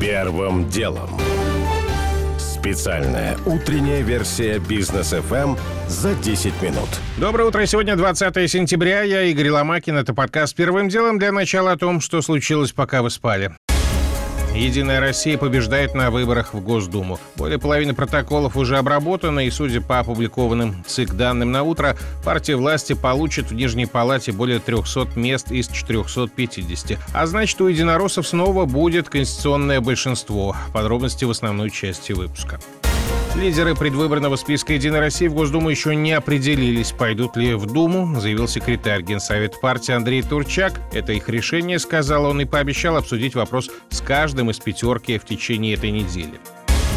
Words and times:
Первым 0.00 0.68
делом. 0.68 1.08
Специальная 2.38 3.38
утренняя 3.46 4.02
версия 4.02 4.58
бизнес 4.58 5.14
FM 5.14 5.58
за 5.88 6.14
10 6.14 6.60
минут. 6.60 6.88
Доброе 7.16 7.44
утро. 7.48 7.64
Сегодня 7.64 7.96
20 7.96 8.50
сентября. 8.50 9.02
Я 9.02 9.22
Игорь 9.22 9.50
Ломакин. 9.50 9.96
Это 9.96 10.12
подкаст 10.12 10.54
«Первым 10.54 10.88
делом» 10.88 11.18
для 11.18 11.32
начала 11.32 11.72
о 11.72 11.78
том, 11.78 12.00
что 12.00 12.20
случилось, 12.20 12.72
пока 12.72 13.02
вы 13.02 13.10
спали. 13.10 13.52
Единая 14.56 15.00
Россия 15.00 15.36
побеждает 15.36 15.94
на 15.94 16.10
выборах 16.10 16.54
в 16.54 16.60
Госдуму. 16.60 17.20
Более 17.36 17.58
половины 17.58 17.94
протоколов 17.94 18.56
уже 18.56 18.78
обработано, 18.78 19.40
и, 19.40 19.50
судя 19.50 19.82
по 19.82 19.98
опубликованным 19.98 20.82
ЦИК 20.86 21.12
данным 21.12 21.52
на 21.52 21.62
утро, 21.62 21.94
партия 22.24 22.56
власти 22.56 22.94
получит 22.94 23.50
в 23.50 23.54
Нижней 23.54 23.84
Палате 23.84 24.32
более 24.32 24.58
300 24.58 25.08
мест 25.14 25.52
из 25.52 25.68
450. 25.68 26.98
А 27.12 27.26
значит, 27.26 27.60
у 27.60 27.66
единороссов 27.66 28.26
снова 28.26 28.64
будет 28.64 29.10
конституционное 29.10 29.82
большинство. 29.82 30.56
Подробности 30.72 31.26
в 31.26 31.30
основной 31.30 31.70
части 31.70 32.12
выпуска. 32.12 32.58
Лидеры 33.36 33.74
предвыборного 33.74 34.36
списка 34.36 34.72
«Единой 34.72 35.00
России» 35.00 35.28
в 35.28 35.34
Госдуму 35.34 35.68
еще 35.68 35.94
не 35.94 36.12
определились, 36.12 36.92
пойдут 36.92 37.36
ли 37.36 37.52
в 37.54 37.66
Думу, 37.66 38.18
заявил 38.18 38.48
секретарь 38.48 39.02
Генсовета 39.02 39.58
партии 39.60 39.92
Андрей 39.92 40.22
Турчак. 40.22 40.80
Это 40.92 41.12
их 41.12 41.28
решение, 41.28 41.78
сказал 41.78 42.24
он, 42.24 42.40
и 42.40 42.46
пообещал 42.46 42.96
обсудить 42.96 43.34
вопрос 43.34 43.70
с 43.90 44.00
каждым 44.00 44.50
из 44.50 44.58
пятерки 44.58 45.18
в 45.18 45.26
течение 45.26 45.74
этой 45.74 45.90
недели. 45.90 46.40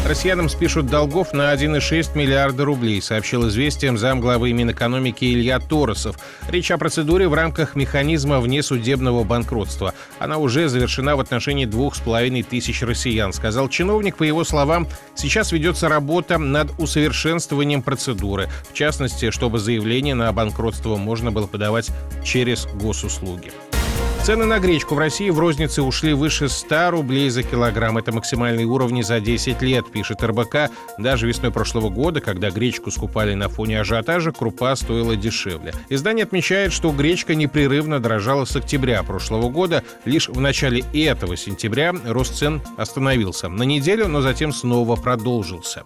Россиянам 0.06 0.48
спишут 0.48 0.86
долгов 0.86 1.32
на 1.32 1.54
1,6 1.54 2.16
миллиарда 2.16 2.64
рублей, 2.64 3.00
сообщил 3.02 3.46
известиям 3.48 3.96
замглавы 3.98 4.52
Минэкономики 4.52 5.24
Илья 5.24 5.60
Торосов. 5.60 6.16
Речь 6.48 6.70
о 6.70 6.78
процедуре 6.78 7.28
в 7.28 7.34
рамках 7.34 7.76
механизма 7.76 8.40
внесудебного 8.40 9.22
банкротства. 9.24 9.94
Она 10.18 10.38
уже 10.38 10.68
завершена 10.68 11.16
в 11.16 11.20
отношении 11.20 11.66
двух 11.66 11.94
с 11.94 12.00
половиной 12.00 12.42
тысяч 12.42 12.82
россиян, 12.82 13.32
сказал 13.32 13.68
чиновник. 13.68 14.16
По 14.16 14.24
его 14.24 14.42
словам, 14.42 14.88
сейчас 15.14 15.52
ведется 15.52 15.88
работа 15.88 16.38
над 16.38 16.72
усовершенствованием 16.78 17.82
процедуры. 17.82 18.48
В 18.70 18.72
частности, 18.72 19.30
чтобы 19.30 19.58
заявление 19.58 20.14
на 20.14 20.32
банкротство 20.32 20.96
можно 20.96 21.30
было 21.30 21.46
подавать 21.46 21.90
через 22.24 22.66
госуслуги. 22.66 23.52
Цены 24.22 24.44
на 24.44 24.58
гречку 24.58 24.94
в 24.94 24.98
России 24.98 25.30
в 25.30 25.38
рознице 25.38 25.80
ушли 25.80 26.12
выше 26.12 26.50
100 26.50 26.90
рублей 26.90 27.30
за 27.30 27.42
килограмм. 27.42 27.96
Это 27.96 28.12
максимальные 28.12 28.66
уровни 28.66 29.00
за 29.00 29.18
10 29.18 29.62
лет, 29.62 29.90
пишет 29.90 30.22
РБК. 30.22 30.70
Даже 30.98 31.26
весной 31.26 31.50
прошлого 31.50 31.88
года, 31.88 32.20
когда 32.20 32.50
гречку 32.50 32.90
скупали 32.90 33.32
на 33.32 33.48
фоне 33.48 33.80
ажиотажа, 33.80 34.32
крупа 34.32 34.76
стоила 34.76 35.16
дешевле. 35.16 35.72
Издание 35.88 36.24
отмечает, 36.24 36.74
что 36.74 36.92
гречка 36.92 37.34
непрерывно 37.34 37.98
дрожала 37.98 38.44
с 38.44 38.54
октября 38.54 39.02
прошлого 39.02 39.48
года. 39.48 39.82
Лишь 40.04 40.28
в 40.28 40.38
начале 40.38 40.84
этого 40.92 41.34
сентября 41.36 41.94
рост 42.04 42.34
цен 42.34 42.60
остановился 42.76 43.48
на 43.48 43.62
неделю, 43.62 44.06
но 44.06 44.20
затем 44.20 44.52
снова 44.52 44.96
продолжился. 44.96 45.84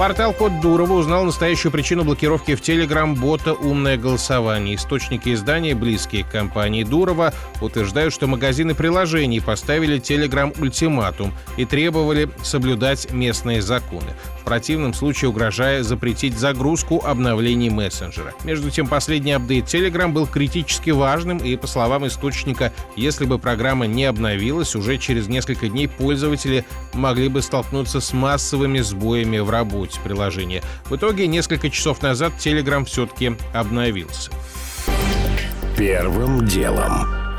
Портал 0.00 0.32
Код 0.32 0.62
Дурова 0.62 0.94
узнал 0.94 1.24
настоящую 1.24 1.70
причину 1.72 2.04
блокировки 2.04 2.54
в 2.54 2.62
Телеграм-бота 2.62 3.52
«Умное 3.52 3.98
голосование». 3.98 4.76
Источники 4.76 5.34
издания, 5.34 5.74
близкие 5.74 6.24
к 6.24 6.30
компании 6.30 6.84
Дурова, 6.84 7.34
утверждают, 7.60 8.14
что 8.14 8.26
магазины 8.26 8.74
приложений 8.74 9.42
поставили 9.42 9.98
Телеграм 9.98 10.54
ультиматум 10.58 11.34
и 11.58 11.66
требовали 11.66 12.30
соблюдать 12.42 13.12
местные 13.12 13.60
законы 13.60 14.14
противном 14.50 14.94
случае 14.94 15.28
угрожая 15.28 15.84
запретить 15.84 16.36
загрузку 16.36 17.00
обновлений 17.06 17.70
мессенджера. 17.70 18.34
Между 18.42 18.68
тем, 18.68 18.88
последний 18.88 19.30
апдейт 19.30 19.66
Telegram 19.66 20.08
был 20.10 20.26
критически 20.26 20.90
важным, 20.90 21.38
и, 21.38 21.54
по 21.54 21.68
словам 21.68 22.04
источника, 22.08 22.72
если 22.96 23.26
бы 23.26 23.38
программа 23.38 23.86
не 23.86 24.06
обновилась, 24.06 24.74
уже 24.74 24.98
через 24.98 25.28
несколько 25.28 25.68
дней 25.68 25.86
пользователи 25.86 26.64
могли 26.94 27.28
бы 27.28 27.42
столкнуться 27.42 28.00
с 28.00 28.12
массовыми 28.12 28.80
сбоями 28.80 29.38
в 29.38 29.50
работе 29.50 30.00
приложения. 30.02 30.64
В 30.86 30.96
итоге, 30.96 31.28
несколько 31.28 31.70
часов 31.70 32.02
назад 32.02 32.32
Telegram 32.40 32.84
все-таки 32.84 33.36
обновился. 33.54 34.32
Первым 35.76 36.44
делом. 36.44 37.29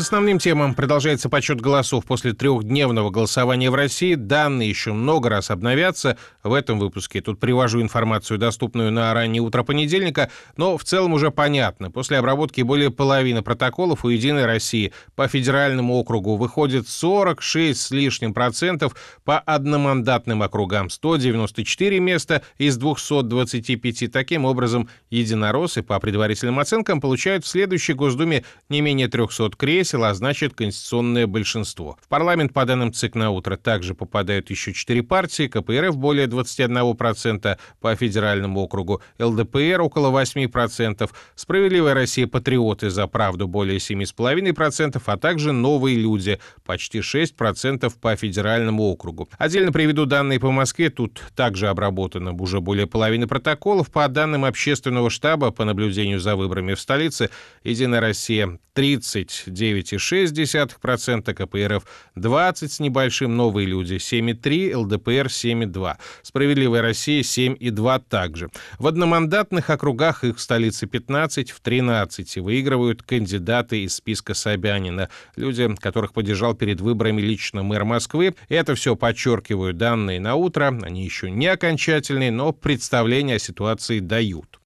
Основным 0.00 0.38
темам 0.38 0.74
продолжается 0.74 1.28
подсчет 1.28 1.60
голосов 1.60 2.06
после 2.06 2.32
трехдневного 2.32 3.10
голосования 3.10 3.70
в 3.70 3.74
России. 3.74 4.14
Данные 4.14 4.70
еще 4.70 4.94
много 4.94 5.28
раз 5.28 5.50
обновятся. 5.50 6.16
В 6.42 6.54
этом 6.54 6.78
выпуске 6.78 7.20
тут 7.20 7.38
привожу 7.38 7.82
информацию, 7.82 8.38
доступную 8.38 8.90
на 8.90 9.12
раннее 9.12 9.42
утро 9.42 9.62
понедельника, 9.62 10.30
но 10.56 10.78
в 10.78 10.84
целом 10.84 11.12
уже 11.12 11.30
понятно. 11.30 11.90
После 11.90 12.16
обработки 12.16 12.62
более 12.62 12.90
половины 12.90 13.42
протоколов 13.42 14.06
у 14.06 14.08
«Единой 14.08 14.46
России» 14.46 14.94
по 15.16 15.28
федеральному 15.28 15.94
округу 15.96 16.36
выходит 16.36 16.88
46 16.88 17.78
с 17.78 17.90
лишним 17.90 18.32
процентов, 18.32 18.96
по 19.24 19.38
одномандатным 19.38 20.42
округам 20.42 20.88
194 20.88 22.00
места 22.00 22.40
из 22.56 22.78
225. 22.78 24.10
Таким 24.10 24.46
образом, 24.46 24.88
единороссы, 25.10 25.82
по 25.82 26.00
предварительным 26.00 26.58
оценкам, 26.58 27.02
получают 27.02 27.44
в 27.44 27.48
следующей 27.48 27.92
Госдуме 27.92 28.44
не 28.70 28.80
менее 28.80 29.08
300 29.08 29.50
кресел, 29.58 29.89
кресел, 29.90 30.04
а 30.04 30.14
значит 30.14 30.54
конституционное 30.54 31.26
большинство. 31.26 31.98
В 32.02 32.08
парламент, 32.08 32.52
по 32.52 32.64
данным 32.64 32.92
ЦИК 32.92 33.14
на 33.14 33.30
утро, 33.30 33.56
также 33.56 33.94
попадают 33.94 34.50
еще 34.50 34.72
четыре 34.72 35.02
партии, 35.02 35.48
КПРФ 35.48 35.96
более 35.96 36.26
21% 36.26 37.58
по 37.80 37.96
федеральному 37.96 38.60
округу, 38.60 39.02
ЛДПР 39.18 39.80
около 39.80 40.10
8%, 40.22 41.10
Справедливая 41.34 41.94
Россия 41.94 42.26
Патриоты 42.26 42.90
за 42.90 43.06
правду 43.06 43.48
более 43.48 43.78
7,5%, 43.78 45.02
а 45.04 45.16
также 45.16 45.52
Новые 45.52 45.96
люди 45.96 46.38
почти 46.64 47.00
6% 47.00 47.92
по 48.00 48.16
федеральному 48.16 48.84
округу. 48.84 49.28
Отдельно 49.38 49.72
приведу 49.72 50.06
данные 50.06 50.38
по 50.38 50.50
Москве, 50.50 50.90
тут 50.90 51.22
также 51.34 51.68
обработано 51.68 52.32
уже 52.32 52.60
более 52.60 52.86
половины 52.86 53.26
протоколов. 53.26 53.90
По 53.90 54.08
данным 54.08 54.44
общественного 54.44 55.10
штаба 55.10 55.50
по 55.50 55.64
наблюдению 55.64 56.20
за 56.20 56.36
выборами 56.36 56.74
в 56.74 56.80
столице, 56.80 57.30
Единая 57.64 58.00
Россия 58.00 58.58
39 58.74 59.79
9,6%, 59.80 61.34
КПРФ 61.34 61.86
20 62.14 62.72
с 62.72 62.80
небольшим, 62.80 63.36
Новые 63.36 63.66
люди 63.66 63.94
7,3, 63.94 64.76
ЛДПР 64.76 65.26
7,2. 65.26 65.96
Справедливая 66.22 66.82
Россия 66.82 67.22
7,2 67.22 68.02
также. 68.08 68.48
В 68.78 68.86
одномандатных 68.86 69.70
округах 69.70 70.24
их 70.24 70.36
в 70.36 70.40
столице 70.40 70.86
15, 70.86 71.50
в 71.50 71.60
13 71.60 72.38
выигрывают 72.38 73.02
кандидаты 73.02 73.84
из 73.84 73.96
списка 73.96 74.34
Собянина, 74.34 75.08
люди, 75.36 75.68
которых 75.76 76.12
поддержал 76.12 76.54
перед 76.54 76.80
выборами 76.80 77.20
лично 77.20 77.62
мэр 77.62 77.84
Москвы. 77.84 78.34
Это 78.48 78.74
все 78.74 78.96
подчеркиваю 78.96 79.74
данные 79.74 80.20
на 80.20 80.34
утро, 80.34 80.78
они 80.82 81.04
еще 81.04 81.30
не 81.30 81.46
окончательные, 81.46 82.30
но 82.30 82.52
представление 82.52 83.36
о 83.36 83.38
ситуации 83.38 84.00
дают. 84.00 84.60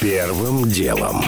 Первым 0.00 0.68
делом. 0.68 1.22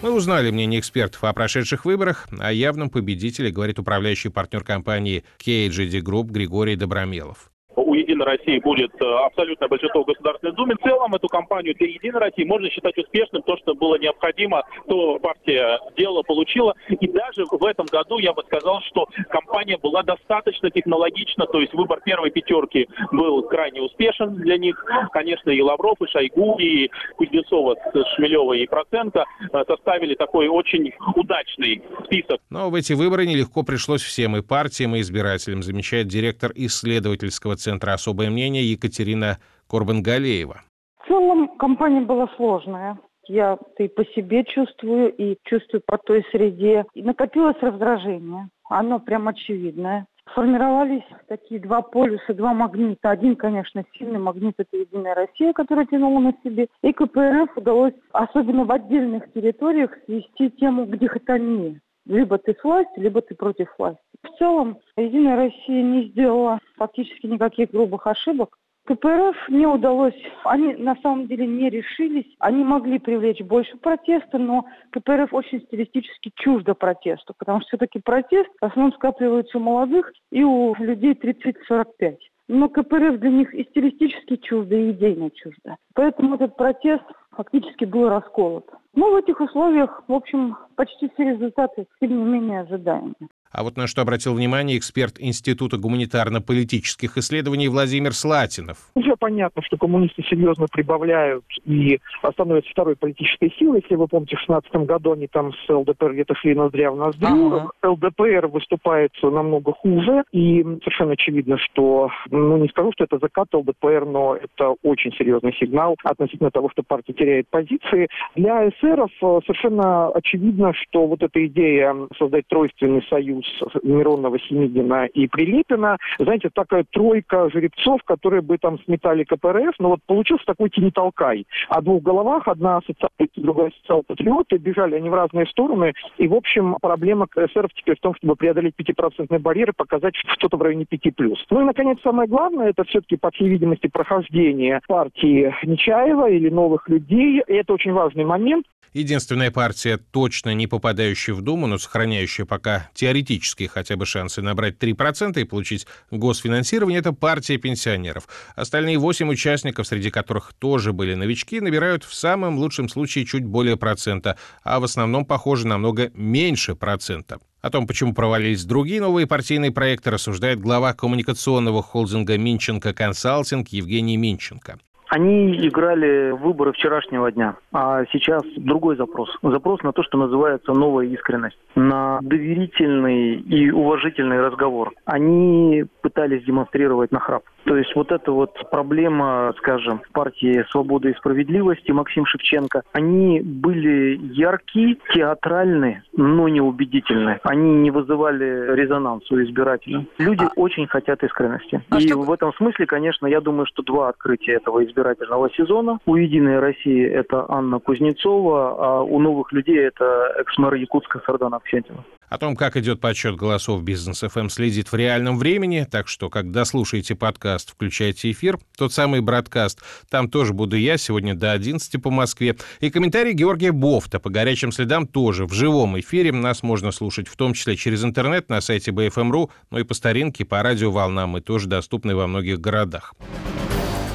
Мы 0.00 0.12
узнали 0.12 0.52
мнение 0.52 0.78
экспертов 0.78 1.24
о 1.24 1.32
прошедших 1.32 1.84
выборах. 1.84 2.28
О 2.38 2.52
явном 2.52 2.88
победителе 2.88 3.50
говорит 3.50 3.80
управляющий 3.80 4.28
партнер 4.28 4.62
компании 4.62 5.24
KGD 5.38 6.00
Group 6.02 6.30
Григорий 6.30 6.76
Добромелов 6.76 7.50
у 7.82 7.94
«Единой 7.94 8.26
России» 8.26 8.58
будет 8.58 8.92
э, 9.00 9.04
абсолютное 9.04 9.68
большинство 9.68 10.02
в 10.02 10.06
Государственной 10.06 10.52
Думе. 10.52 10.74
В 10.74 10.82
целом 10.82 11.14
эту 11.14 11.28
кампанию 11.28 11.74
для 11.74 11.88
«Единой 11.88 12.20
России» 12.20 12.44
можно 12.44 12.68
считать 12.70 12.96
успешным. 12.98 13.42
То, 13.42 13.56
что 13.58 13.74
было 13.74 13.98
необходимо, 13.98 14.62
то 14.88 15.18
партия 15.18 15.80
сделала, 15.92 16.22
получила. 16.22 16.74
И 16.88 17.06
даже 17.08 17.44
в 17.50 17.64
этом 17.64 17.86
году 17.86 18.18
я 18.18 18.32
бы 18.32 18.42
сказал, 18.44 18.80
что 18.82 19.08
кампания 19.30 19.78
была 19.78 20.02
достаточно 20.02 20.70
технологична. 20.70 21.46
То 21.46 21.60
есть 21.60 21.72
выбор 21.74 22.00
первой 22.04 22.30
пятерки 22.30 22.88
был 23.12 23.42
крайне 23.42 23.82
успешен 23.82 24.34
для 24.34 24.58
них. 24.58 24.84
Конечно, 25.12 25.50
и 25.50 25.60
Лавров, 25.60 25.96
и 26.02 26.06
Шойгу, 26.06 26.58
и 26.58 26.90
Кузнецова 27.16 27.76
с 27.94 28.16
Шмелевой 28.16 28.60
и 28.60 28.66
Процента 28.66 29.24
э, 29.52 29.64
составили 29.66 30.14
такой 30.14 30.48
очень 30.48 30.92
удачный 31.14 31.82
список. 32.04 32.40
Но 32.50 32.70
в 32.70 32.74
эти 32.74 32.92
выборы 32.92 33.26
нелегко 33.26 33.62
пришлось 33.62 34.02
всем 34.02 34.36
и 34.36 34.42
партиям, 34.42 34.96
и 34.96 35.00
избирателям, 35.00 35.62
замечает 35.62 36.08
директор 36.08 36.52
исследовательского 36.54 37.56
центра 37.56 37.67
Центра 37.68 37.92
«Особое 37.92 38.30
мнение» 38.30 38.64
Екатерина 38.64 39.36
Корбангалеева. 39.68 40.62
В 41.02 41.06
целом 41.06 41.48
компания 41.58 42.00
была 42.00 42.26
сложная. 42.36 42.98
Я 43.26 43.58
это 43.60 43.82
и 43.82 43.88
по 43.88 44.06
себе 44.06 44.42
чувствую, 44.44 45.12
и 45.12 45.36
чувствую 45.44 45.82
по 45.84 45.98
той 45.98 46.24
среде. 46.32 46.86
И 46.94 47.02
накопилось 47.02 47.60
раздражение. 47.60 48.48
Оно 48.70 49.00
прям 49.00 49.28
очевидное. 49.28 50.06
Формировались 50.34 51.04
такие 51.28 51.60
два 51.60 51.82
полюса, 51.82 52.32
два 52.32 52.54
магнита. 52.54 53.10
Один, 53.10 53.36
конечно, 53.36 53.84
сильный 53.98 54.18
магнит– 54.18 54.54
это 54.58 54.74
«Единая 54.74 55.14
Россия», 55.14 55.52
которая 55.52 55.84
тянула 55.84 56.20
на 56.20 56.32
себе. 56.42 56.68
И 56.82 56.92
КПРФ 56.94 57.54
удалось, 57.54 57.94
особенно 58.12 58.64
в 58.64 58.72
отдельных 58.72 59.30
территориях, 59.34 59.90
свести 60.06 60.50
тему 60.52 60.86
к 60.86 60.96
дихотомии. 60.96 61.82
Либо 62.06 62.38
ты 62.38 62.56
с 62.58 62.64
властью, 62.64 63.02
либо 63.02 63.20
ты 63.20 63.34
против 63.34 63.68
власти. 63.78 64.00
В 64.22 64.38
целом, 64.38 64.78
Единая 64.96 65.36
Россия 65.36 65.82
не 65.82 66.08
сделала 66.08 66.58
фактически 66.76 67.26
никаких 67.26 67.70
грубых 67.70 68.06
ошибок. 68.06 68.58
КПРФ 68.88 69.50
не 69.50 69.66
удалось, 69.66 70.14
они 70.44 70.74
на 70.74 70.96
самом 70.96 71.26
деле 71.26 71.46
не 71.46 71.68
решились, 71.68 72.34
они 72.38 72.64
могли 72.64 72.98
привлечь 72.98 73.42
больше 73.42 73.76
протеста, 73.76 74.38
но 74.38 74.64
КПРФ 74.92 75.34
очень 75.34 75.60
стилистически 75.60 76.32
чуждо 76.34 76.72
протесту, 76.74 77.34
потому 77.38 77.60
что 77.60 77.68
все-таки 77.68 78.00
протест 78.00 78.48
в 78.58 78.64
основном 78.64 78.94
скапливается 78.94 79.58
у 79.58 79.60
молодых 79.60 80.10
и 80.32 80.42
у 80.42 80.74
людей 80.76 81.12
30-45. 81.12 82.16
Но 82.48 82.70
КПРФ 82.70 83.18
для 83.18 83.30
них 83.30 83.54
и 83.54 83.64
стилистически 83.64 84.36
чуждо, 84.36 84.74
и 84.74 84.92
идейно 84.92 85.30
чуждо. 85.32 85.76
Поэтому 85.94 86.36
этот 86.36 86.56
протест 86.56 87.04
фактически 87.32 87.84
был 87.84 88.08
расколот. 88.08 88.70
Но 88.94 89.10
в 89.10 89.16
этих 89.16 89.38
условиях, 89.42 90.02
в 90.08 90.12
общем, 90.14 90.56
почти 90.76 91.10
все 91.10 91.24
результаты, 91.24 91.86
тем 92.00 92.16
не 92.16 92.24
менее, 92.24 92.62
ожидаемые. 92.62 93.28
А 93.50 93.62
вот 93.62 93.76
на 93.76 93.86
что 93.86 94.02
обратил 94.02 94.34
внимание 94.34 94.76
эксперт 94.76 95.14
Института 95.18 95.78
гуманитарно-политических 95.78 97.16
исследований 97.16 97.68
Владимир 97.68 98.12
Слатинов. 98.12 98.76
Уже 98.94 99.16
понятно, 99.16 99.62
что 99.62 99.76
коммунисты 99.78 100.22
серьезно 100.24 100.66
прибавляют 100.70 101.44
и 101.64 101.98
становятся 102.32 102.70
второй 102.70 102.96
политической 102.96 103.52
силой. 103.58 103.80
Если 103.82 103.94
вы 103.94 104.06
помните, 104.06 104.36
в 104.36 104.46
2016 104.46 104.86
году 104.86 105.12
они 105.12 105.28
там 105.28 105.52
с 105.52 105.68
ЛДПР 105.68 106.12
где-то 106.12 106.34
шли 106.34 106.54
ноздря 106.54 106.90
в 106.90 106.96
ноздрю. 106.96 107.70
Ага. 107.82 107.90
ЛДПР 107.90 108.48
выступает 108.48 109.12
намного 109.22 109.72
хуже. 109.72 110.24
И 110.32 110.62
совершенно 110.62 111.12
очевидно, 111.12 111.56
что, 111.58 112.10
ну 112.30 112.58
не 112.58 112.68
скажу, 112.68 112.92
что 112.92 113.04
это 113.04 113.18
закат 113.18 113.48
ЛДПР, 113.52 114.04
но 114.06 114.36
это 114.36 114.74
очень 114.82 115.12
серьезный 115.12 115.54
сигнал 115.58 115.96
относительно 116.04 116.50
того, 116.50 116.68
что 116.70 116.82
партия 116.82 117.14
теряет 117.14 117.48
позиции. 117.48 118.08
Для 118.36 118.68
эсеров 118.68 119.10
э, 119.22 119.40
совершенно 119.46 120.08
очевидно, 120.08 120.72
что 120.74 121.06
вот 121.06 121.22
эта 121.22 121.46
идея 121.46 121.94
создать 122.18 122.46
тройственный 122.48 123.02
союз 123.08 123.37
союз 123.42 123.82
Миронова, 123.82 124.38
Семигина 124.38 125.06
и 125.06 125.26
Прилепина, 125.26 125.96
знаете, 126.18 126.50
такая 126.52 126.84
тройка 126.90 127.50
жеребцов, 127.50 128.02
которые 128.04 128.42
бы 128.42 128.58
там 128.58 128.78
сметали 128.84 129.24
КПРФ, 129.24 129.74
но 129.78 129.90
вот 129.90 130.00
получился 130.06 130.44
такой 130.46 130.70
тени-толкай. 130.70 131.46
О 131.68 131.80
двух 131.80 132.02
головах, 132.02 132.48
одна 132.48 132.80
социалист, 132.80 133.32
другая 133.36 133.72
социал-патриоты, 133.80 134.58
бежали 134.58 134.96
они 134.96 135.08
в 135.08 135.14
разные 135.14 135.46
стороны, 135.46 135.92
и, 136.16 136.28
в 136.28 136.34
общем, 136.34 136.76
проблема 136.80 137.26
КСР 137.26 137.68
теперь 137.74 137.96
в 137.96 138.00
том, 138.00 138.14
чтобы 138.16 138.36
преодолеть 138.36 138.74
5% 138.78 139.38
барьер 139.38 139.70
и 139.70 139.74
показать 139.74 140.14
что-то 140.14 140.56
в 140.56 140.62
районе 140.62 140.84
5+. 140.84 141.34
Ну 141.50 141.60
и, 141.60 141.64
наконец, 141.64 141.98
самое 142.02 142.28
главное, 142.28 142.70
это 142.70 142.84
все-таки, 142.84 143.16
по 143.16 143.30
всей 143.30 143.48
видимости, 143.48 143.88
прохождение 143.88 144.80
партии 144.86 145.54
Нечаева 145.62 146.30
или 146.30 146.48
новых 146.48 146.88
людей, 146.88 147.42
и 147.46 147.52
это 147.52 147.72
очень 147.72 147.92
важный 147.92 148.24
момент. 148.24 148.66
Единственная 148.92 149.50
партия, 149.50 149.98
точно 149.98 150.54
не 150.54 150.66
попадающая 150.66 151.34
в 151.34 151.42
Думу, 151.42 151.66
но 151.66 151.78
сохраняющая 151.78 152.44
пока 152.44 152.90
теоретические 152.94 153.68
хотя 153.68 153.96
бы 153.96 154.06
шансы 154.06 154.42
набрать 154.42 154.78
3% 154.78 155.40
и 155.40 155.44
получить 155.44 155.86
госфинансирование, 156.10 157.00
это 157.00 157.12
партия 157.12 157.58
пенсионеров. 157.58 158.28
Остальные 158.56 158.98
8 158.98 159.28
участников, 159.28 159.86
среди 159.86 160.10
которых 160.10 160.52
тоже 160.58 160.92
были 160.92 161.14
новички, 161.14 161.60
набирают 161.60 162.04
в 162.04 162.14
самом 162.14 162.58
лучшем 162.58 162.88
случае 162.88 163.26
чуть 163.26 163.44
более 163.44 163.76
процента, 163.76 164.36
а 164.62 164.80
в 164.80 164.84
основном, 164.84 165.24
похоже, 165.24 165.66
намного 165.66 166.10
меньше 166.14 166.74
процента. 166.74 167.38
О 167.60 167.70
том, 167.70 167.86
почему 167.86 168.14
провалились 168.14 168.64
другие 168.64 169.00
новые 169.00 169.26
партийные 169.26 169.72
проекты, 169.72 170.10
рассуждает 170.10 170.60
глава 170.60 170.94
коммуникационного 170.94 171.82
холдинга 171.82 172.38
«Минченко 172.38 172.94
Консалтинг» 172.94 173.68
Евгений 173.68 174.16
Минченко. 174.16 174.78
Они 175.08 175.56
играли 175.66 176.30
выборы 176.30 176.72
вчерашнего 176.72 177.30
дня, 177.32 177.56
а 177.72 178.04
сейчас 178.12 178.42
другой 178.56 178.96
запрос. 178.96 179.30
Запрос 179.42 179.82
на 179.82 179.92
то, 179.92 180.02
что 180.02 180.18
называется 180.18 180.72
новая 180.72 181.06
искренность, 181.06 181.58
на 181.74 182.18
доверительный 182.22 183.36
и 183.36 183.70
уважительный 183.70 184.40
разговор. 184.40 184.92
Они 185.06 185.84
пытались 186.02 186.44
демонстрировать 186.44 187.10
нахрап. 187.10 187.42
То 187.64 187.76
есть 187.76 187.94
вот 187.94 188.12
эта 188.12 188.32
вот 188.32 188.54
проблема, 188.70 189.52
скажем, 189.58 190.00
партии 190.12 190.64
«Свобода 190.70 191.08
и 191.08 191.14
справедливости» 191.14 191.90
Максим 191.90 192.24
Шевченко, 192.24 192.82
они 192.92 193.40
были 193.40 194.18
яркие, 194.32 194.96
театральные, 195.14 196.02
но 196.14 196.48
не 196.48 196.60
убедительные. 196.60 197.40
Они 197.42 197.74
не 197.74 197.90
вызывали 197.90 198.74
резонанс 198.74 199.30
у 199.30 199.40
избирателей. 199.42 200.08
Люди 200.18 200.44
а... 200.44 200.50
очень 200.56 200.86
хотят 200.86 201.22
искренности. 201.22 201.82
А 201.90 201.98
и 201.98 202.08
что... 202.08 202.18
в 202.18 202.32
этом 202.32 202.54
смысле, 202.54 202.86
конечно, 202.86 203.26
я 203.26 203.40
думаю, 203.40 203.66
что 203.66 203.82
два 203.82 204.08
открытия 204.08 204.54
этого 204.54 204.84
избирательного 204.98 205.50
сезона. 205.50 205.98
У 206.06 206.16
«Единой 206.16 206.58
России» 206.58 207.06
это 207.06 207.46
Анна 207.48 207.78
Кузнецова, 207.78 208.98
а 208.98 209.02
у 209.02 209.18
новых 209.20 209.52
людей 209.52 209.78
это 209.78 210.34
экс-мэр 210.40 210.74
Якутска 210.74 211.20
Сардана 211.24 211.56
Аксентьева. 211.56 212.04
О 212.28 212.36
том, 212.36 212.56
как 212.56 212.76
идет 212.76 213.00
подсчет 213.00 213.36
голосов 213.36 213.82
Бизнес 213.82 214.20
ФМ, 214.20 214.40
эм 214.40 214.50
следит 214.50 214.92
в 214.92 214.94
реальном 214.94 215.38
времени, 215.38 215.86
так 215.90 216.08
что, 216.08 216.28
когда 216.28 216.66
слушаете 216.66 217.14
подкаст, 217.14 217.70
включайте 217.70 218.30
эфир, 218.30 218.58
тот 218.76 218.92
самый 218.92 219.22
браткаст. 219.22 219.82
Там 220.10 220.28
тоже 220.28 220.52
буду 220.52 220.76
я, 220.76 220.98
сегодня 220.98 221.34
до 221.34 221.52
11 221.52 222.02
по 222.02 222.10
Москве. 222.10 222.56
И 222.80 222.90
комментарий 222.90 223.32
Георгия 223.32 223.72
Бофта 223.72 224.20
по 224.20 224.28
горячим 224.28 224.72
следам 224.72 225.06
тоже 225.06 225.46
в 225.46 225.54
живом 225.54 225.98
эфире. 226.00 226.32
Нас 226.32 226.62
можно 226.62 226.90
слушать 226.90 227.28
в 227.28 227.36
том 227.36 227.54
числе 227.54 227.76
через 227.76 228.04
интернет 228.04 228.50
на 228.50 228.60
сайте 228.60 228.90
BFM.ru, 228.90 229.48
ну 229.70 229.78
и 229.78 229.84
по 229.84 229.94
старинке, 229.94 230.44
по 230.44 230.62
радиоволнам 230.62 231.30
мы 231.30 231.40
тоже 231.40 231.66
доступны 231.66 232.14
во 232.14 232.26
многих 232.26 232.60
городах. 232.60 233.14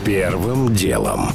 Первым 0.06 0.76
делом. 0.76 1.30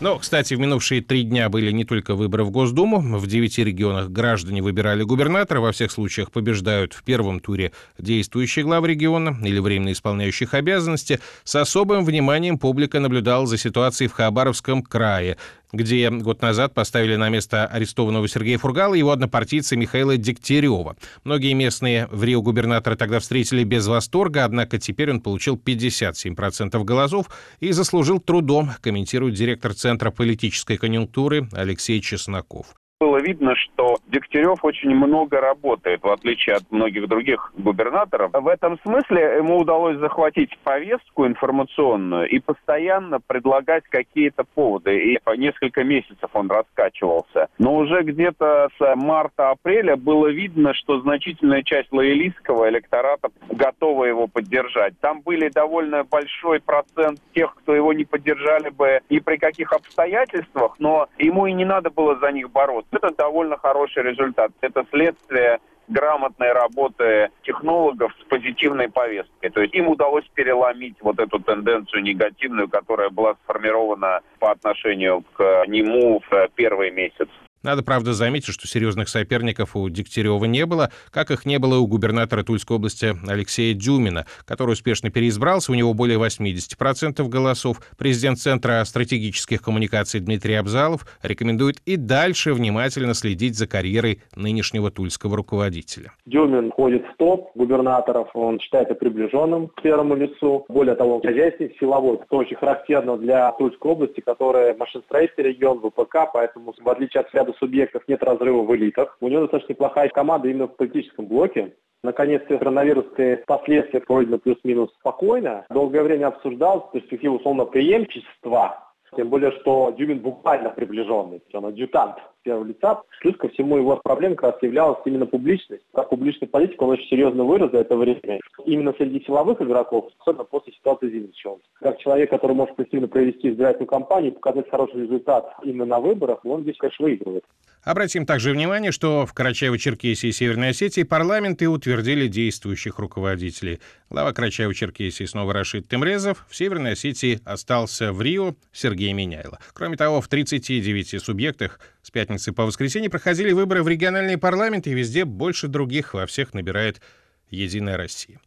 Но, 0.00 0.18
кстати, 0.18 0.54
в 0.54 0.58
минувшие 0.58 1.00
три 1.00 1.22
дня 1.22 1.48
были 1.48 1.70
не 1.70 1.84
только 1.84 2.14
выборы 2.14 2.42
в 2.42 2.50
Госдуму. 2.50 3.18
В 3.18 3.26
девяти 3.28 3.62
регионах 3.62 4.08
граждане 4.08 4.60
выбирали 4.60 5.04
губернатора. 5.04 5.60
Во 5.60 5.70
всех 5.70 5.92
случаях 5.92 6.32
побеждают 6.32 6.94
в 6.94 7.04
первом 7.04 7.38
туре 7.38 7.70
действующие 7.98 8.64
главы 8.64 8.88
региона 8.88 9.36
или 9.44 9.60
временно 9.60 9.92
исполняющих 9.92 10.54
обязанности. 10.54 11.20
С 11.44 11.54
особым 11.54 12.04
вниманием 12.04 12.58
публика 12.58 12.98
наблюдала 12.98 13.46
за 13.46 13.58
ситуацией 13.58 14.08
в 14.08 14.14
Хабаровском 14.14 14.82
крае 14.82 15.36
где 15.72 16.10
год 16.10 16.42
назад 16.42 16.74
поставили 16.74 17.16
на 17.16 17.28
место 17.28 17.66
арестованного 17.66 18.28
Сергея 18.28 18.58
Фургала 18.58 18.94
его 18.94 19.10
однопартийца 19.10 19.76
Михаила 19.76 20.16
Дегтярева. 20.16 20.96
Многие 21.24 21.54
местные 21.54 22.06
в 22.08 22.22
Рио 22.24 22.42
губернатора 22.42 22.96
тогда 22.96 23.20
встретили 23.20 23.64
без 23.64 23.86
восторга, 23.86 24.44
однако 24.44 24.78
теперь 24.78 25.10
он 25.10 25.20
получил 25.20 25.56
57% 25.56 26.84
голосов 26.84 27.26
и 27.60 27.72
заслужил 27.72 28.20
трудом, 28.20 28.70
комментирует 28.80 29.34
директор 29.34 29.74
Центра 29.74 30.10
политической 30.10 30.76
конъюнктуры 30.76 31.48
Алексей 31.52 32.00
Чесноков 32.00 32.74
было 33.02 33.20
видно, 33.20 33.56
что 33.56 33.96
Дегтярев 34.06 34.64
очень 34.64 34.94
много 34.94 35.40
работает, 35.40 36.04
в 36.04 36.08
отличие 36.08 36.54
от 36.54 36.70
многих 36.70 37.08
других 37.08 37.52
губернаторов. 37.58 38.30
В 38.32 38.46
этом 38.46 38.78
смысле 38.84 39.38
ему 39.38 39.58
удалось 39.58 39.98
захватить 39.98 40.56
повестку 40.62 41.26
информационную 41.26 42.28
и 42.28 42.38
постоянно 42.38 43.18
предлагать 43.18 43.82
какие-то 43.88 44.44
поводы. 44.44 45.14
И 45.14 45.18
по 45.18 45.32
несколько 45.32 45.82
месяцев 45.82 46.30
он 46.32 46.48
раскачивался. 46.48 47.48
Но 47.58 47.74
уже 47.74 48.02
где-то 48.02 48.68
с 48.78 48.94
марта-апреля 48.94 49.96
было 49.96 50.28
видно, 50.28 50.72
что 50.72 51.00
значительная 51.00 51.64
часть 51.64 51.92
лоялистского 51.92 52.68
электората 52.68 53.30
готова 53.50 54.04
его 54.04 54.28
поддержать. 54.28 54.94
Там 55.00 55.22
были 55.22 55.48
довольно 55.48 56.04
большой 56.04 56.60
процент 56.60 57.18
тех, 57.34 57.52
кто 57.56 57.74
его 57.74 57.92
не 57.92 58.04
поддержали 58.04 58.70
бы 58.70 59.00
ни 59.10 59.18
при 59.18 59.38
каких 59.38 59.72
обстоятельствах, 59.72 60.76
но 60.78 61.08
ему 61.18 61.46
и 61.46 61.52
не 61.52 61.64
надо 61.64 61.90
было 61.90 62.16
за 62.20 62.30
них 62.30 62.48
бороться. 62.52 62.91
Это 62.92 63.10
довольно 63.10 63.56
хороший 63.56 64.02
результат. 64.02 64.52
Это 64.60 64.84
следствие 64.90 65.60
грамотной 65.88 66.52
работы 66.52 67.30
технологов 67.42 68.12
с 68.20 68.24
позитивной 68.28 68.88
повесткой. 68.88 69.50
То 69.50 69.60
есть 69.60 69.74
им 69.74 69.88
удалось 69.88 70.24
переломить 70.34 70.96
вот 71.00 71.18
эту 71.18 71.40
тенденцию 71.40 72.02
негативную, 72.02 72.68
которая 72.68 73.10
была 73.10 73.34
сформирована 73.44 74.20
по 74.38 74.50
отношению 74.50 75.24
к 75.34 75.64
нему 75.66 76.22
в 76.30 76.48
первый 76.54 76.90
месяц. 76.90 77.28
Надо, 77.62 77.82
правда, 77.82 78.12
заметить, 78.12 78.52
что 78.52 78.66
серьезных 78.66 79.08
соперников 79.08 79.76
у 79.76 79.88
Дегтярева 79.88 80.44
не 80.46 80.66
было, 80.66 80.90
как 81.10 81.30
их 81.30 81.46
не 81.46 81.58
было 81.58 81.78
у 81.78 81.86
губернатора 81.86 82.42
Тульской 82.42 82.76
области 82.76 83.16
Алексея 83.28 83.74
Дюмина, 83.74 84.26
который 84.44 84.72
успешно 84.72 85.10
переизбрался, 85.10 85.70
у 85.70 85.74
него 85.74 85.94
более 85.94 86.18
80% 86.18 87.26
голосов. 87.28 87.80
Президент 87.96 88.38
Центра 88.38 88.82
стратегических 88.84 89.62
коммуникаций 89.62 90.20
Дмитрий 90.20 90.54
Абзалов 90.54 91.06
рекомендует 91.22 91.78
и 91.86 91.96
дальше 91.96 92.52
внимательно 92.52 93.14
следить 93.14 93.56
за 93.56 93.68
карьерой 93.68 94.22
нынешнего 94.34 94.90
тульского 94.90 95.36
руководителя. 95.36 96.12
Дюмин 96.26 96.72
входит 96.72 97.04
в 97.06 97.16
топ 97.16 97.52
губернаторов, 97.54 98.28
он 98.34 98.58
считается 98.58 98.94
приближенным 98.94 99.68
к 99.68 99.82
первому 99.82 100.16
лицу. 100.16 100.64
Более 100.68 100.96
того, 100.96 101.20
хозяйственник 101.20 101.78
силовой, 101.78 102.16
это 102.16 102.36
очень 102.36 102.56
характерно 102.56 103.16
для 103.16 103.52
Тульской 103.52 103.92
области, 103.92 104.20
которая 104.20 104.74
машиностроительный 104.76 105.50
регион, 105.50 105.80
ВПК, 105.80 106.32
поэтому 106.32 106.74
в 106.76 106.88
отличие 106.88 107.20
от 107.20 107.32
ряда 107.34 107.51
субъектов 107.58 108.02
нет 108.08 108.22
разрыва 108.22 108.62
в 108.62 108.74
элитах. 108.74 109.16
У 109.20 109.28
него 109.28 109.42
достаточно 109.42 109.72
неплохая 109.72 110.08
команда 110.08 110.48
именно 110.48 110.66
в 110.66 110.76
политическом 110.76 111.26
блоке. 111.26 111.74
Наконец-то 112.04 112.58
коронавирусные 112.58 113.38
последствия 113.46 114.00
пройдены 114.00 114.38
плюс-минус 114.38 114.90
спокойно. 114.98 115.64
Долгое 115.70 116.02
время 116.02 116.28
обсуждалось 116.28 116.90
перспективу 116.92 117.36
условно 117.36 117.64
преемчества. 117.64 118.92
Тем 119.16 119.28
более, 119.28 119.52
что 119.60 119.94
Дюмин 119.96 120.18
буквально 120.18 120.70
приближенный, 120.70 121.42
он 121.52 121.66
адъютант 121.66 122.16
первого 122.42 122.64
лица. 122.64 123.02
Плюс 123.20 123.36
ко 123.36 123.48
всему 123.48 123.76
его 123.76 123.96
проблема 124.02 124.36
как 124.36 124.52
раз 124.52 124.62
являлась 124.62 124.98
именно 125.04 125.26
публичность. 125.26 125.82
Как 125.94 126.10
публичный 126.10 126.48
политик 126.48 126.80
он 126.82 126.90
очень 126.90 127.08
серьезно 127.08 127.44
вырос 127.44 127.70
за 127.70 127.78
это 127.78 127.96
время. 127.96 128.40
Именно 128.64 128.94
среди 128.98 129.24
силовых 129.24 129.60
игроков, 129.60 130.10
особенно 130.20 130.44
после 130.44 130.72
ситуации 130.72 131.08
с 131.08 131.12
Зиничевым. 131.12 131.60
Как 131.80 131.98
человек, 131.98 132.30
который 132.30 132.54
может 132.54 132.78
эффективно 132.78 133.08
провести 133.08 133.50
избирательную 133.50 133.88
кампанию, 133.88 134.32
показать 134.32 134.70
хороший 134.70 135.02
результат 135.02 135.52
именно 135.62 135.86
на 135.86 136.00
выборах, 136.00 136.44
он 136.44 136.62
здесь, 136.62 136.76
конечно, 136.78 137.04
выигрывает. 137.04 137.44
Обратим 137.84 138.26
также 138.26 138.52
внимание, 138.52 138.92
что 138.92 139.26
в 139.26 139.34
Карачаево-Черкесии 139.34 140.28
и 140.28 140.32
Северной 140.32 140.68
Осетии 140.68 141.02
парламенты 141.02 141.68
утвердили 141.68 142.28
действующих 142.28 143.00
руководителей. 143.00 143.80
Глава 144.08 144.30
Карачаево-Черкесии 144.30 145.26
снова 145.26 145.52
Рашид 145.52 145.88
Темрезов, 145.88 146.46
в 146.48 146.54
Северной 146.54 146.92
Осетии 146.92 147.40
остался 147.44 148.12
в 148.12 148.22
Рио 148.22 148.54
Сергей 148.70 149.12
Меняйло. 149.12 149.58
Кроме 149.72 149.96
того, 149.96 150.20
в 150.20 150.28
39 150.28 151.20
субъектах 151.20 151.80
с 152.02 152.10
пятницы 152.10 152.52
по 152.52 152.64
воскресенье 152.64 153.08
проходили 153.08 153.52
выборы 153.52 153.82
в 153.82 153.88
региональные 153.88 154.38
парламенты, 154.38 154.90
и 154.90 154.94
везде 154.94 155.24
больше 155.24 155.68
других 155.68 156.14
во 156.14 156.26
всех 156.26 156.52
набирает 156.52 157.00
«Единая 157.48 157.96
Россия». 157.96 158.40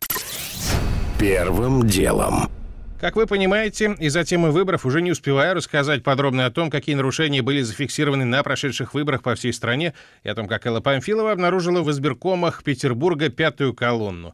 Первым 1.19 1.87
делом. 1.87 2.51
Как 2.99 3.15
вы 3.15 3.27
понимаете, 3.27 3.95
из-за 3.99 4.23
темы 4.23 4.51
выборов 4.51 4.85
уже 4.85 5.01
не 5.01 5.11
успеваю 5.11 5.55
рассказать 5.55 6.03
подробно 6.03 6.45
о 6.45 6.51
том, 6.51 6.69
какие 6.69 6.95
нарушения 6.95 7.41
были 7.41 7.61
зафиксированы 7.61 8.25
на 8.25 8.41
прошедших 8.41 8.93
выборах 8.93 9.21
по 9.21 9.35
всей 9.35 9.53
стране, 9.53 9.93
и 10.23 10.29
о 10.29 10.35
том, 10.35 10.47
как 10.47 10.65
Элла 10.65 10.79
Памфилова 10.79 11.31
обнаружила 11.31 11.81
в 11.81 11.91
избиркомах 11.91 12.63
Петербурга 12.63 13.29
пятую 13.29 13.73
колонну. 13.73 14.33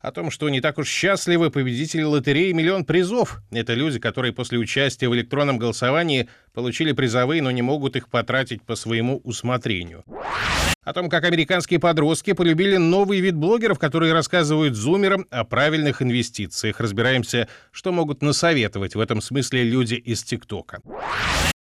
О 0.00 0.12
том, 0.12 0.30
что 0.30 0.48
не 0.48 0.62
так 0.62 0.78
уж 0.78 0.88
счастливы 0.88 1.50
победители 1.50 2.02
лотереи 2.02 2.52
«Миллион 2.52 2.86
призов». 2.86 3.42
Это 3.50 3.74
люди, 3.74 3.98
которые 3.98 4.32
после 4.32 4.58
участия 4.58 5.10
в 5.10 5.14
электронном 5.14 5.58
голосовании 5.58 6.26
получили 6.54 6.92
призовые, 6.92 7.42
но 7.42 7.50
не 7.50 7.60
могут 7.60 7.96
их 7.96 8.08
потратить 8.08 8.62
по 8.62 8.76
своему 8.76 9.20
усмотрению. 9.24 10.04
О 10.82 10.94
том, 10.94 11.10
как 11.10 11.24
американские 11.24 11.78
подростки 11.78 12.32
полюбили 12.32 12.78
новый 12.78 13.20
вид 13.20 13.36
блогеров, 13.36 13.78
которые 13.78 14.14
рассказывают 14.14 14.74
зумерам 14.74 15.26
о 15.30 15.44
правильных 15.44 16.00
инвестициях. 16.00 16.80
Разбираемся, 16.80 17.48
что 17.70 17.92
могут 17.92 18.22
насоветовать 18.22 18.94
в 18.94 19.00
этом 19.00 19.20
смысле 19.20 19.64
люди 19.64 19.94
из 19.94 20.22
ТикТока 20.22 20.80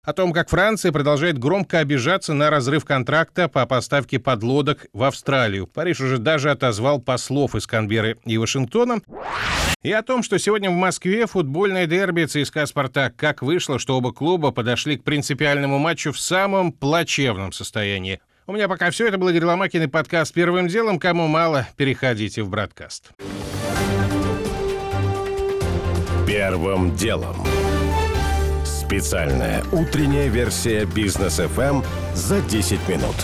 о 0.09 0.15
том, 0.15 0.33
как 0.33 0.49
Франция 0.49 0.91
продолжает 0.91 1.37
громко 1.37 1.81
обижаться 1.81 2.33
на 2.33 2.49
разрыв 2.49 2.87
контракта 2.87 3.47
по 3.47 3.67
поставке 3.67 4.19
подлодок 4.19 4.87
в 4.95 5.03
Австралию. 5.03 5.67
Париж 5.67 6.01
уже 6.01 6.17
даже 6.17 6.51
отозвал 6.51 6.99
послов 6.99 7.55
из 7.55 7.67
Канберы 7.67 8.17
и 8.25 8.39
Вашингтона. 8.39 9.01
И 9.83 9.93
о 9.93 10.03
том, 10.03 10.23
что 10.23 10.39
сегодня 10.39 10.71
в 10.71 10.75
Москве 10.75 11.27
футбольное 11.27 11.87
дерби 11.87 12.25
ЦСКА 12.25 12.65
«Спартак». 12.65 13.17
Как 13.17 13.43
вышло, 13.43 13.79
что 13.79 13.99
оба 13.99 14.13
клуба 14.13 14.51
подошли 14.51 14.97
к 14.97 15.05
принципиальному 15.05 15.79
матчу 15.79 16.13
в 16.13 16.19
самом 16.19 16.73
плачевном 16.73 17.53
состоянии. 17.53 18.19
У 18.47 18.53
меня 18.53 18.67
пока 18.67 18.91
все. 18.91 19.09
Это 19.09 19.19
был 19.19 19.29
Игорь 19.29 19.45
Ломакин 19.45 19.83
и 19.83 19.89
подкаст 19.89 20.33
«Первым 20.33 20.69
делом». 20.69 20.99
Кому 20.99 21.27
мало, 21.27 21.69
переходите 21.77 22.43
в 22.43 22.49
«Браткаст». 22.49 23.11
Первым 26.27 26.97
делом. 26.97 27.37
Специальная 28.89 29.63
утренняя 29.71 30.29
версия 30.29 30.87
бизнес 30.87 31.39
FM 31.41 31.85
за 32.15 32.41
10 32.41 32.89
минут. 32.89 33.17